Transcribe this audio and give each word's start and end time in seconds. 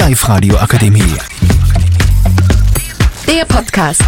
Live-Radio 0.00 0.56
Akademie. 0.56 1.12
Der 3.28 3.44
Podcast. 3.44 4.02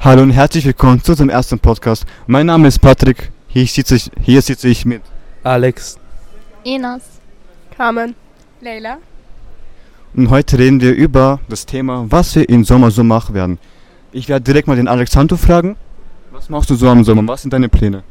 Hallo 0.00 0.20
und 0.20 0.30
herzlich 0.30 0.66
willkommen 0.66 1.02
zu 1.02 1.12
unserem 1.12 1.30
ersten 1.30 1.58
Podcast. 1.58 2.04
Mein 2.26 2.44
Name 2.44 2.68
ist 2.68 2.80
Patrick. 2.80 3.32
Hier 3.48 3.66
sitze 3.66 3.94
ich, 3.96 4.10
hier 4.20 4.42
sitze 4.42 4.68
ich 4.68 4.84
mit. 4.84 5.00
Alex. 5.42 5.98
Enas. 6.66 7.00
Carmen. 7.78 8.14
Leila. 8.60 8.98
Und 10.14 10.28
heute 10.28 10.58
reden 10.58 10.82
wir 10.82 10.92
über 10.92 11.40
das 11.48 11.64
Thema, 11.64 12.04
was 12.10 12.34
wir 12.34 12.46
im 12.46 12.62
Sommer 12.62 12.90
so 12.90 13.02
machen 13.02 13.34
werden. 13.34 13.58
Ich 14.12 14.28
werde 14.28 14.44
direkt 14.44 14.68
mal 14.68 14.76
den 14.76 14.86
Alexander 14.86 15.38
fragen. 15.38 15.76
Was 16.30 16.50
machst 16.50 16.68
du 16.68 16.74
so 16.74 16.90
am 16.90 17.04
Sommer? 17.04 17.26
Was 17.26 17.40
sind 17.40 17.54
deine 17.54 17.70
Pläne? 17.70 18.02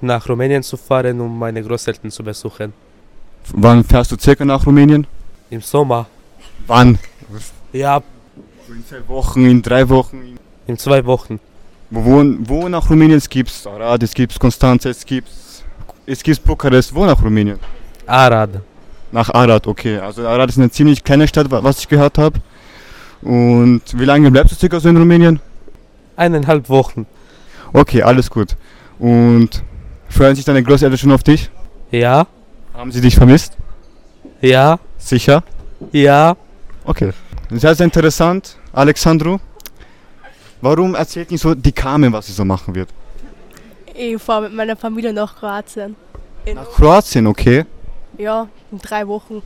Nach 0.00 0.26
Rumänien 0.26 0.62
zu 0.62 0.78
fahren, 0.78 1.20
um 1.20 1.38
meine 1.38 1.62
Großeltern 1.62 2.10
zu 2.10 2.24
besuchen. 2.24 2.72
Wann 3.52 3.84
fährst 3.84 4.10
du 4.12 4.16
circa 4.18 4.44
nach 4.44 4.66
Rumänien? 4.66 5.06
Im 5.50 5.60
Sommer. 5.60 6.06
Wann? 6.66 6.98
Ja, 7.72 8.02
So 8.66 8.72
in 8.72 8.86
zwei 8.86 9.06
Wochen, 9.08 9.44
in 9.46 9.62
drei 9.62 9.88
Wochen. 9.88 10.38
in 10.66 10.78
zwei 10.78 11.04
Wochen. 11.04 11.38
Wo, 11.90 12.24
wo, 12.40 12.68
nach 12.68 12.88
Rumänien? 12.90 13.18
Es 13.18 13.28
gibt 13.28 13.52
Arad, 13.66 14.02
es 14.02 14.14
gibt 14.14 14.38
Konstanz, 14.40 14.84
es 14.86 15.04
gibt 15.04 15.28
es 16.06 16.22
gibt 16.22 16.42
Bukarest. 16.44 16.94
Wo 16.94 17.04
nach 17.04 17.22
Rumänien? 17.22 17.58
Arad. 18.06 18.60
Nach 19.12 19.30
Arad, 19.32 19.66
okay. 19.66 19.98
Also 19.98 20.26
Arad 20.26 20.48
ist 20.50 20.58
eine 20.58 20.70
ziemlich 20.70 21.04
kleine 21.04 21.28
Stadt, 21.28 21.50
wa- 21.50 21.62
was 21.62 21.78
ich 21.80 21.88
gehört 21.88 22.18
habe. 22.18 22.40
Und 23.22 23.82
wie 23.94 24.04
lange 24.04 24.30
bleibst 24.30 24.52
du 24.52 24.56
circa 24.56 24.80
so 24.80 24.88
in 24.88 24.96
Rumänien? 24.96 25.40
Eineinhalb 26.16 26.68
Wochen. 26.68 27.06
Okay, 27.72 28.02
alles 28.02 28.28
gut. 28.30 28.56
Und 28.98 29.62
freuen 30.08 30.36
sich 30.36 30.44
deine 30.44 30.62
Großeltern 30.62 30.98
schon 30.98 31.12
auf 31.12 31.22
dich? 31.22 31.50
Ja, 31.90 32.26
Haben 32.74 32.92
sie 32.92 33.00
dich 33.00 33.14
vermisst? 33.14 33.56
ja, 34.40 34.78
Sicher? 34.98 35.42
ja. 35.92 36.36
Okay. 36.84 37.12
Sehr, 37.50 37.74
sehr 37.74 37.84
interessant. 37.84 38.56
Alexandru, 38.72 39.38
warum 40.60 40.94
erzählt 40.94 41.30
nicht 41.30 41.40
so 41.40 41.54
die 41.54 41.72
Carmen, 41.72 42.12
was 42.12 42.26
sie 42.26 42.32
so 42.32 42.44
machen 42.44 42.74
wird? 42.74 42.88
Ich 43.94 44.20
fahre 44.20 44.42
mit 44.42 44.54
meiner 44.54 44.76
Familie 44.76 45.12
nach 45.12 45.36
Kroatien. 45.36 45.94
In, 46.44 46.56
Nach 46.56 46.68
Kroatien, 46.68 47.26
okay. 47.26 47.64
ja, 48.18 48.48
in 48.70 48.78
drei 48.78 49.06
Wochen. 49.06 49.40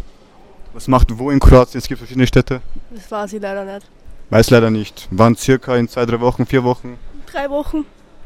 Was 0.73 0.89
macht 0.89 1.17
wo 1.17 1.31
in 1.31 1.39
Kroatien? 1.39 1.79
Es 1.79 1.87
gibt 1.87 1.99
verschiedene 1.99 2.27
Städte. 2.27 2.61
Das 2.91 3.11
weiß 3.11 3.33
ich 3.35 3.43
leider 3.43 3.65
nicht. 3.65 3.87
Weiß 4.31 4.51
leider 4.51 4.71
nicht. 4.71 5.07
Wann 5.11 5.37
circa 5.37 5.77
in 5.77 5.89
zwei, 5.89 6.07
drei 6.07 6.19
Wochen, 6.21 6.45
vier 6.47 6.65
Wochen? 6.65 6.97
Drei 7.31 7.49
Wochen? 7.51 7.85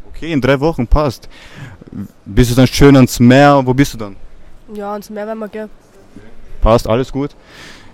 Okay, 0.09 0.33
in 0.33 0.41
drei 0.41 0.59
Wochen 0.61 0.87
passt. 0.87 1.29
Bist 2.25 2.51
du 2.53 2.55
dann 2.55 2.67
schön 2.67 2.95
ans 2.97 3.19
Meer? 3.21 3.61
Wo 3.65 3.75
bist 3.75 3.93
du 3.95 3.99
dann? 3.99 4.17
Ja, 4.75 4.97
ins 4.97 5.11
Meer 5.11 5.27
werden 5.27 5.39
wir 5.39 5.49
gehen. 5.49 5.71
Passt, 6.61 6.89
alles 6.89 7.13
gut. 7.13 7.35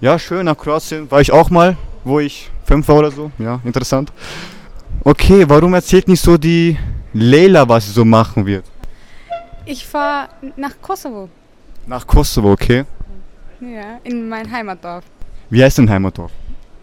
Ja, 0.00 0.18
schön, 0.18 0.44
nach 0.44 0.56
Kroatien 0.56 1.10
war 1.10 1.20
ich 1.20 1.32
auch 1.32 1.50
mal, 1.50 1.76
wo 2.04 2.20
ich 2.20 2.50
fünf 2.64 2.86
war 2.88 2.96
oder 2.96 3.10
so. 3.10 3.32
Ja, 3.38 3.60
interessant. 3.64 4.12
Okay, 5.02 5.44
warum 5.48 5.74
erzählt 5.74 6.06
nicht 6.06 6.20
so 6.20 6.36
die 6.36 6.78
Leila, 7.12 7.68
was 7.68 7.86
sie 7.86 7.92
so 7.92 8.04
machen 8.04 8.46
wird? 8.46 8.64
Ich 9.64 9.86
fahre 9.86 10.28
nach 10.56 10.74
Kosovo. 10.80 11.28
Nach 11.86 12.06
Kosovo, 12.06 12.52
okay. 12.52 12.84
Ja, 13.60 13.98
in 14.04 14.28
mein 14.28 14.50
Heimatdorf. 14.50 15.04
Wie 15.50 15.62
heißt 15.62 15.78
dein 15.78 15.90
Heimatdorf? 15.90 16.30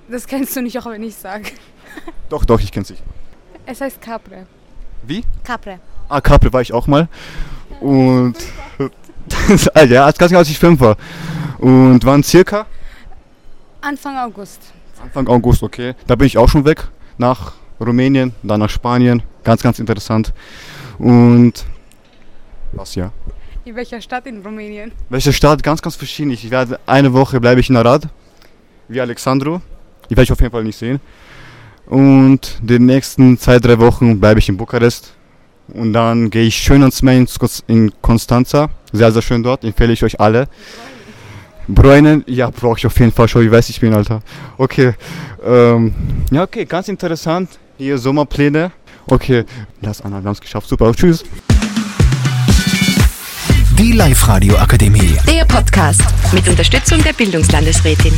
Das 0.09 0.27
kennst 0.27 0.55
du 0.55 0.61
nicht, 0.61 0.77
auch 0.77 0.85
wenn 0.87 1.03
ich 1.03 1.15
sage. 1.15 1.51
Doch, 2.29 2.43
doch, 2.43 2.59
ich 2.59 2.71
kenn's 2.71 2.89
sicher. 2.89 3.03
Es 3.65 3.79
heißt 3.79 4.01
Capre. 4.01 4.45
Wie? 5.03 5.23
Capre. 5.43 5.79
Ah, 6.09 6.19
Capri 6.19 6.51
war 6.51 6.61
ich 6.61 6.73
auch 6.73 6.87
mal. 6.87 7.07
Und. 7.79 8.35
Ja, 9.89 10.05
als 10.05 10.17
ganz 10.17 10.29
genau, 10.29 10.39
als 10.39 10.49
ich 10.49 10.59
fünf 10.59 10.79
war. 10.79 10.97
Und 11.59 12.03
wann 12.03 12.23
circa? 12.23 12.65
Anfang 13.81 14.17
August. 14.17 14.59
Anfang 15.01 15.27
August, 15.27 15.63
okay. 15.63 15.93
Da 16.07 16.15
bin 16.15 16.27
ich 16.27 16.37
auch 16.37 16.49
schon 16.49 16.65
weg. 16.65 16.87
Nach 17.17 17.53
Rumänien, 17.79 18.33
dann 18.43 18.59
nach 18.59 18.69
Spanien. 18.69 19.23
Ganz, 19.43 19.61
ganz 19.61 19.79
interessant. 19.79 20.33
Und. 20.97 21.65
Was 22.71 22.95
ja? 22.95 23.11
In 23.63 23.75
welcher 23.75 24.01
Stadt 24.01 24.25
in 24.27 24.41
Rumänien? 24.41 24.91
Welche 25.09 25.31
Stadt? 25.33 25.63
Ganz, 25.63 25.81
ganz 25.81 25.95
verschieden. 25.95 26.31
Ich 26.31 26.49
werde 26.51 26.79
eine 26.85 27.13
Woche 27.13 27.39
bleibe 27.39 27.59
ich 27.61 27.69
in 27.69 27.77
Arad, 27.77 28.07
wie 28.87 28.99
Alexandro. 29.01 29.61
Die 30.09 30.11
werde 30.11 30.23
ich 30.23 30.31
auf 30.31 30.39
jeden 30.39 30.51
Fall 30.51 30.63
nicht 30.63 30.77
sehen. 30.77 30.99
Und 31.87 32.57
die 32.61 32.79
nächsten 32.79 33.37
zwei, 33.37 33.59
drei 33.59 33.79
Wochen 33.79 34.19
bleibe 34.19 34.39
ich 34.39 34.49
in 34.49 34.57
Bukarest. 34.57 35.13
Und 35.67 35.93
dann 35.93 36.29
gehe 36.29 36.43
ich 36.43 36.55
schön 36.55 36.81
ans 36.81 37.01
Meer 37.01 37.17
in 37.17 37.27
Skos- 37.27 37.63
in 37.67 37.91
Konstanza. 38.01 38.69
Sehr, 38.95 39.11
sehr 39.11 39.21
schön 39.21 39.43
dort. 39.43 39.63
Empfehle 39.63 39.93
ich 39.93 40.03
euch 40.03 40.19
alle. 40.19 40.47
Bräunen, 41.67 42.23
ja, 42.27 42.49
brauche 42.49 42.77
ich 42.77 42.85
auf 42.85 42.99
jeden 42.99 43.11
Fall 43.11 43.27
schon. 43.27 43.43
Ich 43.43 43.51
weiß, 43.51 43.69
ich 43.69 43.79
bin, 43.79 43.93
Alter. 43.93 44.21
Okay. 44.57 44.93
Ähm, 45.43 45.93
ja, 46.31 46.43
okay, 46.43 46.65
ganz 46.65 46.87
interessant. 46.87 47.49
Hier 47.77 47.97
Sommerpläne. 47.97 48.71
Okay, 49.07 49.45
das 49.81 50.01
Anna, 50.01 50.19
wir 50.21 50.25
haben 50.25 50.33
es 50.33 50.41
geschafft. 50.41 50.67
Super, 50.67 50.93
tschüss. 50.93 51.23
Die 53.77 53.91
Live-Radio 53.91 54.55
Akademie. 54.57 55.17
Der 55.27 55.45
Podcast 55.45 56.01
mit 56.31 56.47
Unterstützung 56.47 57.03
der 57.03 57.13
Bildungslandesrätin. 57.13 58.13